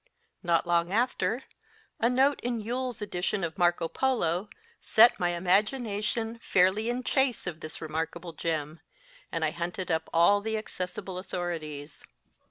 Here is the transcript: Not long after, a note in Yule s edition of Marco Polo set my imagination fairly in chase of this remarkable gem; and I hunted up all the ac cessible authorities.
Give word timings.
Not 0.41 0.65
long 0.65 0.91
after, 0.91 1.43
a 1.99 2.09
note 2.09 2.39
in 2.39 2.59
Yule 2.59 2.89
s 2.89 3.03
edition 3.03 3.43
of 3.43 3.59
Marco 3.59 3.87
Polo 3.87 4.49
set 4.81 5.19
my 5.19 5.29
imagination 5.35 6.39
fairly 6.41 6.89
in 6.89 7.03
chase 7.03 7.45
of 7.45 7.59
this 7.59 7.79
remarkable 7.81 8.33
gem; 8.33 8.79
and 9.31 9.45
I 9.45 9.51
hunted 9.51 9.91
up 9.91 10.09
all 10.11 10.41
the 10.41 10.55
ac 10.55 10.65
cessible 10.69 11.19
authorities. 11.19 12.03